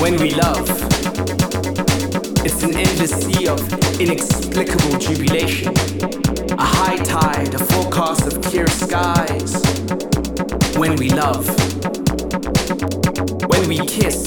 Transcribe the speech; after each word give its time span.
When 0.00 0.16
we 0.16 0.30
love. 0.30 0.66
It's 2.42 2.62
an 2.62 2.74
endless 2.74 3.10
sea 3.10 3.46
of 3.48 3.60
inexplicable 4.00 4.98
jubilation. 4.98 5.74
A 6.58 6.64
high 6.64 6.96
tide, 6.96 7.54
a 7.54 7.58
forecast 7.58 8.26
of 8.26 8.42
clear 8.42 8.66
skies. 8.66 9.62
When 10.76 10.96
we 10.96 11.10
love. 11.10 11.46
When 13.50 13.68
we 13.68 13.78
kiss. 13.86 14.26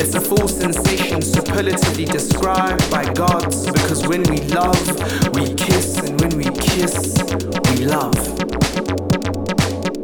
It's 0.00 0.14
a 0.16 0.20
full 0.20 0.48
sensation 0.48 1.22
superlatively 1.22 2.06
described 2.06 2.90
by 2.90 3.12
gods 3.12 3.66
because 3.66 4.06
when 4.08 4.24
we 4.24 4.38
love, 4.48 5.34
we 5.34 5.54
kiss, 5.54 5.98
and 5.98 6.20
when 6.20 6.36
we 6.36 6.44
kiss, 6.58 7.16
we 7.70 7.86
love. 7.86 8.18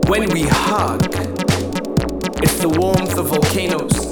When 0.08 0.28
we 0.30 0.42
hug, 0.42 1.02
it's 2.40 2.60
the 2.60 2.68
warmth 2.68 3.18
of 3.18 3.26
volcanoes, 3.26 4.07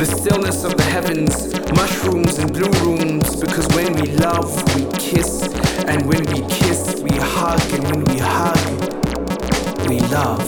the 0.00 0.06
stillness 0.06 0.64
of 0.64 0.74
the 0.78 0.82
heavens, 0.82 1.52
mushrooms 1.76 2.38
and 2.38 2.50
blue 2.54 2.70
rooms, 2.80 3.36
because 3.38 3.68
when 3.76 3.92
we 4.00 4.08
love, 4.12 4.48
we 4.74 4.86
kiss, 4.96 5.42
and 5.84 6.06
when 6.06 6.24
we 6.32 6.40
kiss, 6.48 7.02
we 7.02 7.10
hug, 7.18 7.60
and 7.74 7.84
when 7.84 8.02
we 8.06 8.16
hug, 8.18 8.56
we 9.86 10.00
love. 10.08 10.40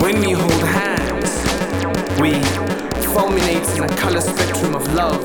When 0.00 0.20
we 0.20 0.30
hold 0.30 0.62
hands, 0.62 1.32
we 2.20 2.30
fulminate 3.10 3.66
in 3.76 3.82
a 3.82 3.96
color 3.96 4.20
spectrum 4.20 4.76
of 4.76 4.86
love. 4.94 5.20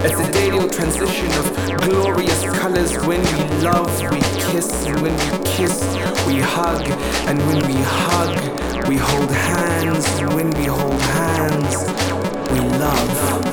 It's 0.00 0.18
a 0.18 0.32
daily 0.32 0.66
transition 0.70 1.30
of 1.32 1.82
glorious 1.82 2.42
colors. 2.58 2.96
When 3.04 3.20
we 3.20 3.44
love, 3.60 3.92
we 4.10 4.20
kiss, 4.48 4.86
and 4.86 5.02
when 5.02 5.12
we 5.12 5.44
kiss, 5.44 5.82
we 6.26 6.40
hug, 6.40 6.86
and 7.28 7.38
when 7.46 7.66
we 7.66 7.74
hug, 7.74 8.88
we 8.88 8.96
hold 8.96 9.30
hands, 9.30 10.06
and 10.18 10.32
when 10.32 10.50
we 10.52 10.64
hold 10.64 10.98
hands, 10.98 11.76
we 12.50 12.60
love. 12.78 13.47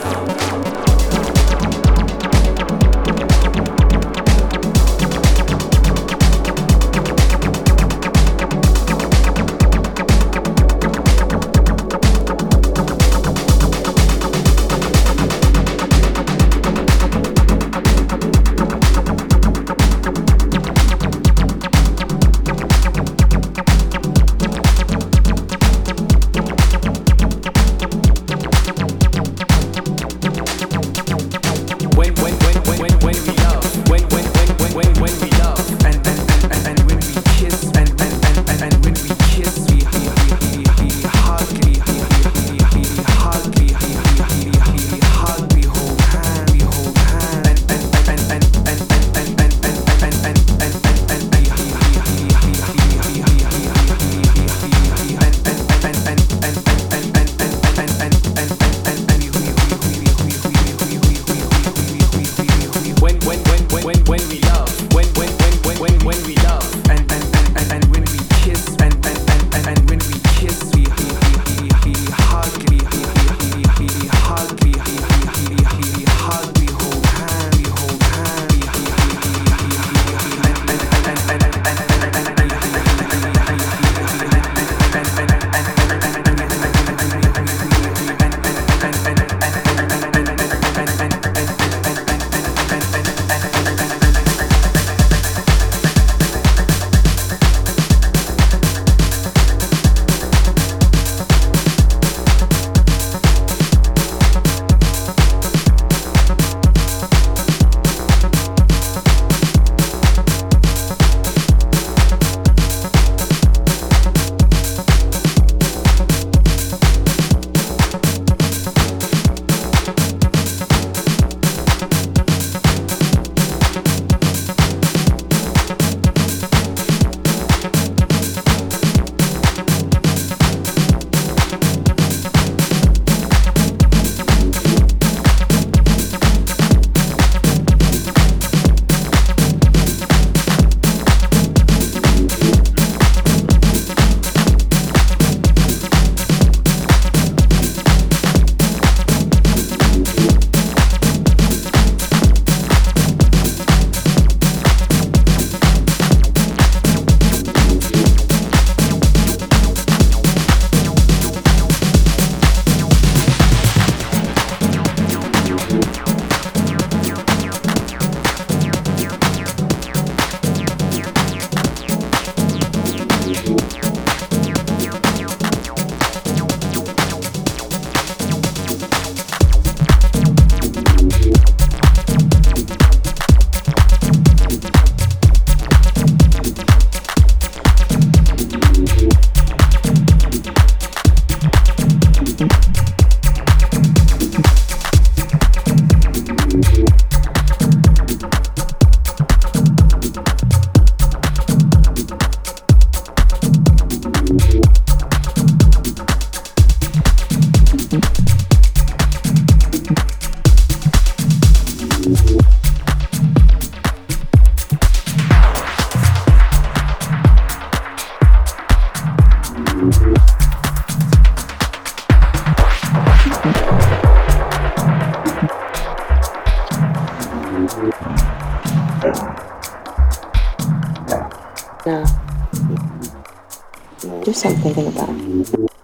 Do 234.23 234.33
something 234.33 234.87
about 234.87 235.09
it. 235.09 235.74